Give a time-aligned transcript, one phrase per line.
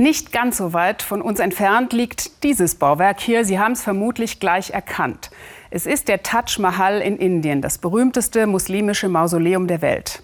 [0.00, 3.44] Nicht ganz so weit von uns entfernt liegt dieses Bauwerk hier.
[3.44, 5.30] Sie haben es vermutlich gleich erkannt.
[5.68, 10.22] Es ist der Taj Mahal in Indien, das berühmteste muslimische Mausoleum der Welt.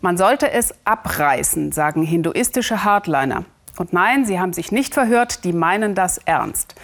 [0.00, 3.44] Man sollte es abreißen, sagen hinduistische Hardliner.
[3.76, 6.74] Und nein, sie haben sich nicht verhört, die meinen das ernst.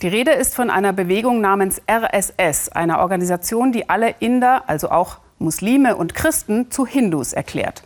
[0.00, 5.18] Die Rede ist von einer Bewegung namens RSS, einer Organisation, die alle Inder, also auch
[5.38, 7.82] Muslime und Christen, zu Hindus erklärt.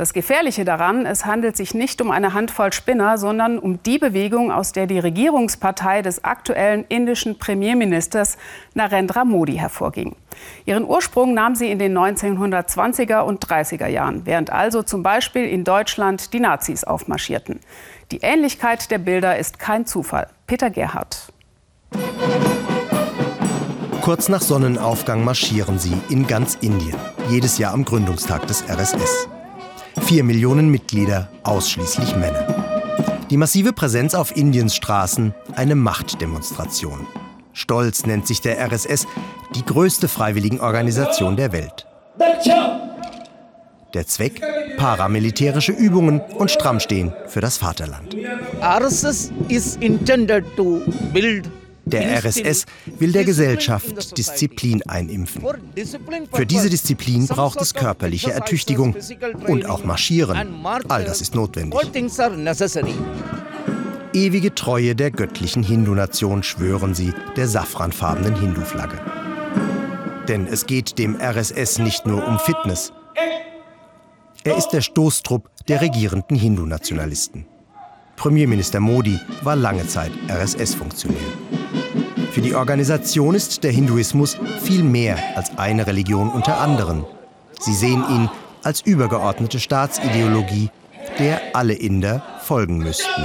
[0.00, 4.50] Das Gefährliche daran, es handelt sich nicht um eine Handvoll Spinner, sondern um die Bewegung,
[4.50, 8.38] aus der die Regierungspartei des aktuellen indischen Premierministers
[8.72, 10.16] Narendra Modi hervorging.
[10.64, 15.64] Ihren Ursprung nahm sie in den 1920er und 30er Jahren, während also zum Beispiel in
[15.64, 17.60] Deutschland die Nazis aufmarschierten.
[18.10, 20.28] Die Ähnlichkeit der Bilder ist kein Zufall.
[20.46, 21.30] Peter Gerhardt.
[24.00, 26.96] Kurz nach Sonnenaufgang marschieren sie in ganz Indien,
[27.28, 29.28] jedes Jahr am Gründungstag des RSS.
[30.00, 33.26] Vier Millionen Mitglieder, ausschließlich Männer.
[33.30, 37.06] Die massive Präsenz auf Indiens Straßen eine Machtdemonstration.
[37.52, 39.06] Stolz nennt sich der RSS
[39.54, 41.86] die größte Freiwilligenorganisation der Welt.
[43.94, 44.40] Der Zweck?
[44.76, 48.16] Paramilitärische Übungen und Strammstehen für das Vaterland.
[48.62, 50.80] RSS is intended to
[51.12, 51.50] build
[51.84, 52.66] der RSS
[52.98, 55.42] will der Gesellschaft Disziplin einimpfen.
[56.32, 58.96] Für diese Disziplin braucht es körperliche Ertüchtigung
[59.46, 60.64] und auch Marschieren.
[60.88, 61.80] All das ist notwendig.
[64.12, 68.98] Ewige Treue der göttlichen Hindu-Nation schwören sie der safranfarbenen Hindu-Flagge.
[70.26, 72.92] Denn es geht dem RSS nicht nur um Fitness.
[74.42, 77.46] Er ist der Stoßtrupp der regierenden Hindu-Nationalisten.
[78.16, 81.16] Premierminister Modi war lange Zeit RSS-Funktionär.
[82.30, 87.04] Für die Organisation ist der Hinduismus viel mehr als eine Religion unter anderen.
[87.58, 88.30] Sie sehen ihn
[88.62, 90.70] als übergeordnete Staatsideologie,
[91.18, 93.22] der alle Inder folgen müssten.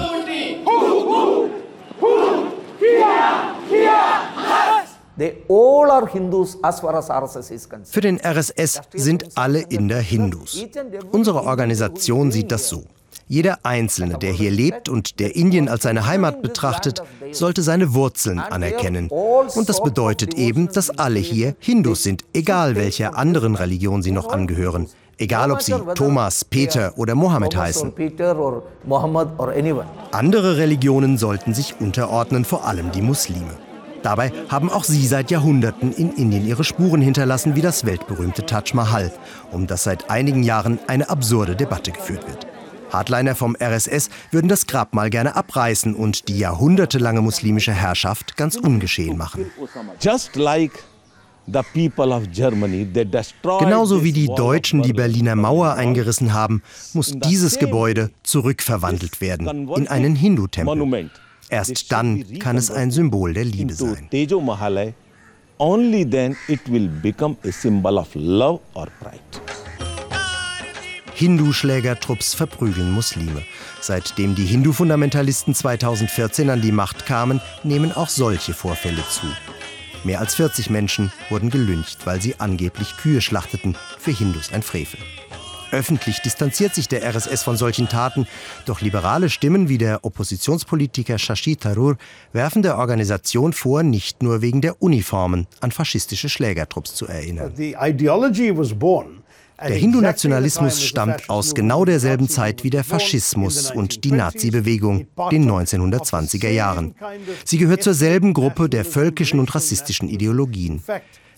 [7.83, 10.65] Für den RSS sind alle Inder Hindus.
[11.11, 12.83] Unsere Organisation sieht das so.
[13.27, 18.39] Jeder Einzelne, der hier lebt und der Indien als seine Heimat betrachtet, sollte seine Wurzeln
[18.39, 19.09] anerkennen.
[19.09, 24.29] Und das bedeutet eben, dass alle hier Hindus sind, egal welcher anderen Religion sie noch
[24.29, 24.87] angehören.
[25.17, 27.93] Egal ob sie Thomas, Peter oder Mohammed heißen.
[30.11, 33.57] Andere Religionen sollten sich unterordnen, vor allem die Muslime.
[34.03, 38.73] Dabei haben auch sie seit Jahrhunderten in Indien ihre Spuren hinterlassen, wie das weltberühmte Taj
[38.73, 39.11] Mahal,
[39.51, 42.45] um das seit einigen Jahren eine absurde Debatte geführt wird.
[42.95, 49.17] Hardliner vom RSS würden das Grabmal gerne abreißen und die jahrhundertelange muslimische Herrschaft ganz ungeschehen
[49.17, 49.45] machen.
[53.59, 56.63] Genauso wie die Deutschen die Berliner Mauer eingerissen haben,
[56.93, 61.09] muss dieses Gebäude zurückverwandelt werden in einen Hindu-Tempel.
[61.49, 64.09] Erst dann kann es ein Symbol der Liebe sein.
[65.57, 69.64] Only then it will become a symbol of love or pride.
[71.15, 73.43] Hindu-Schlägertrupps verprügeln Muslime.
[73.79, 79.25] Seitdem die Hindu-Fundamentalisten 2014 an die Macht kamen, nehmen auch solche Vorfälle zu.
[80.03, 84.99] Mehr als 40 Menschen wurden gelyncht, weil sie angeblich Kühe schlachteten, für Hindus ein Frevel.
[85.71, 88.27] Öffentlich distanziert sich der RSS von solchen Taten,
[88.65, 91.95] doch liberale Stimmen wie der Oppositionspolitiker Shashi Tharoor
[92.33, 97.53] werfen der Organisation vor, nicht nur wegen der Uniformen an faschistische Schlägertrupps zu erinnern.
[97.55, 99.23] The ideology was born
[99.61, 106.49] der Hindu-Nationalismus stammt aus genau derselben Zeit wie der Faschismus und die Nazi-Bewegung, den 1920er
[106.49, 106.95] Jahren.
[107.43, 110.81] Sie gehört zur selben Gruppe der völkischen und rassistischen Ideologien.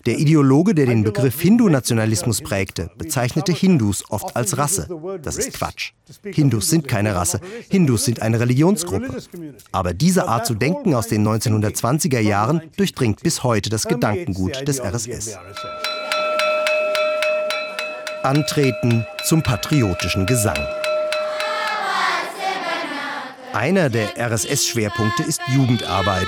[0.06, 4.88] Der Ideologe, der den Begriff Hindu-Nationalismus prägte, bezeichnete Hindus oft als Rasse.
[5.22, 5.92] Das ist Quatsch.
[6.24, 7.42] Hindus sind keine Rasse.
[7.70, 9.22] Hindus sind eine Religionsgruppe.
[9.74, 14.80] Aber diese Art zu denken aus den 1920er Jahren durchdringt bis heute das Gedankengut des
[14.80, 15.38] RSS.
[18.28, 20.60] Antreten zum patriotischen Gesang.
[23.54, 26.28] Einer der RSS-Schwerpunkte ist Jugendarbeit.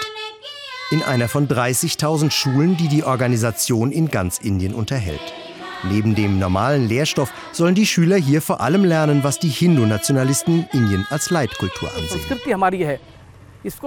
[0.91, 5.19] In einer von 30.000 Schulen, die die Organisation in ganz Indien unterhält.
[5.83, 10.79] Neben dem normalen Lehrstoff sollen die Schüler hier vor allem lernen, was die Hindu-Nationalisten in
[10.79, 12.21] Indien als Leitkultur ansehen.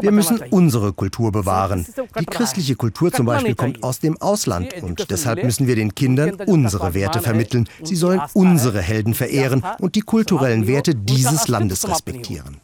[0.00, 1.86] Wir müssen unsere Kultur bewahren.
[2.19, 6.34] Die christliche Kultur zum Beispiel kommt aus dem Ausland und deshalb müssen wir den Kindern
[6.46, 7.69] unsere Werte vermitteln.
[7.82, 12.60] Sie sollen unsere Helden verehren und die kulturellen Werte dieses Landes respektieren.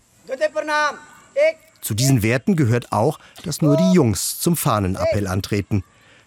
[1.81, 5.85] Zu diesen Werten gehört auch, dass nur die Jungs zum Fahnenappell antreten.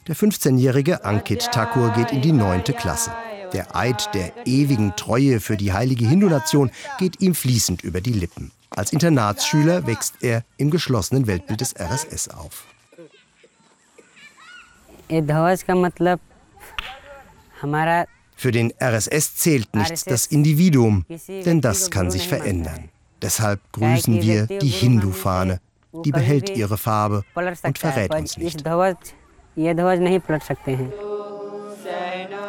[0.07, 3.12] Der 15-jährige Ankit Thakur geht in die neunte Klasse.
[3.54, 8.51] Der Eid der ewigen Treue für die heilige Hindu-Nation geht ihm fließend über die Lippen.
[8.74, 12.66] Als Internatsschüler wächst er im geschlossenen Weltbild des RSS auf.
[18.36, 22.90] Für den RSS zählt nicht das Individuum, denn das kann sich verändern.
[23.22, 25.60] Deshalb grüßen wir die Hindu-Fahne.
[26.06, 28.64] Die behält ihre Farbe und verrät uns nicht.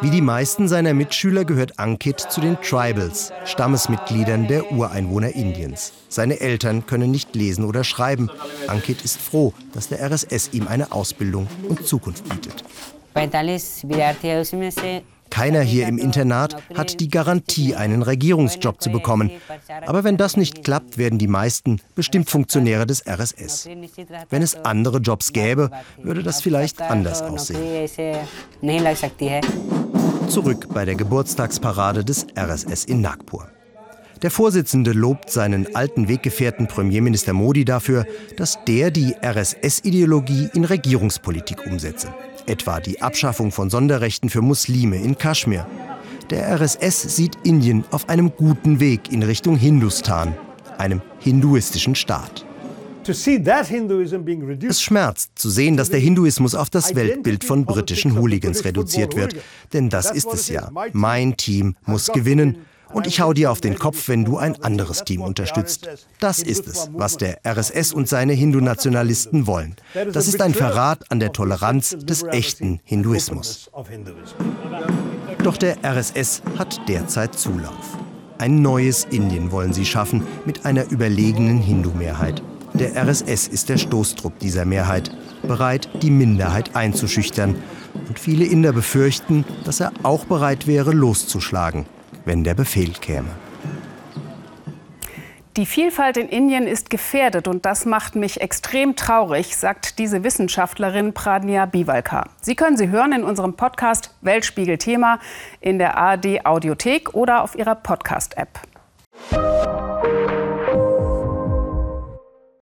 [0.03, 5.93] Wie die meisten seiner Mitschüler gehört Ankit zu den Tribals, Stammesmitgliedern der Ureinwohner Indiens.
[6.09, 8.29] Seine Eltern können nicht lesen oder schreiben.
[8.67, 12.65] Ankit ist froh, dass der RSS ihm eine Ausbildung und Zukunft bietet.
[15.29, 19.31] Keiner hier im Internat hat die Garantie, einen Regierungsjob zu bekommen.
[19.85, 23.69] Aber wenn das nicht klappt, werden die meisten bestimmt Funktionäre des RSS.
[24.29, 27.87] Wenn es andere Jobs gäbe, würde das vielleicht anders aussehen.
[30.27, 33.47] Zurück bei der Geburtstagsparade des RSS in Nagpur.
[34.21, 38.05] Der Vorsitzende lobt seinen alten Weggefährten Premierminister Modi dafür,
[38.37, 42.13] dass der die RSS-Ideologie in Regierungspolitik umsetze
[42.47, 45.67] etwa die Abschaffung von Sonderrechten für Muslime in Kaschmir.
[46.29, 50.35] Der RSS sieht Indien auf einem guten Weg in Richtung Hindustan,
[50.77, 52.45] einem hinduistischen Staat.
[54.67, 59.35] Es schmerzt zu sehen, dass der Hinduismus auf das Weltbild von britischen Hooligans reduziert wird.
[59.73, 60.69] Denn das ist es ja.
[60.93, 65.03] Mein Team muss gewinnen und ich hau dir auf den Kopf, wenn du ein anderes
[65.03, 65.89] Team unterstützt.
[66.19, 69.75] Das ist es, was der RSS und seine Hindu-Nationalisten wollen.
[70.13, 73.69] Das ist ein Verrat an der Toleranz des echten Hinduismus.
[75.43, 77.97] Doch der RSS hat derzeit Zulauf.
[78.37, 82.41] Ein neues Indien wollen sie schaffen mit einer überlegenen Hindu-Mehrheit.
[82.73, 85.11] Der RSS ist der Stoßtrupp dieser Mehrheit,
[85.43, 87.55] bereit, die Minderheit einzuschüchtern.
[88.07, 91.85] Und viele Inder befürchten, dass er auch bereit wäre, loszuschlagen,
[92.25, 93.29] wenn der Befehl käme.
[95.55, 101.13] Die Vielfalt in Indien ist gefährdet und das macht mich extrem traurig, sagt diese Wissenschaftlerin
[101.13, 102.31] Pradnya Bivalkar.
[102.41, 105.19] Sie können sie hören in unserem Podcast Weltspiegel Thema
[105.61, 108.61] in der ARD Audiothek oder auf ihrer Podcast-App.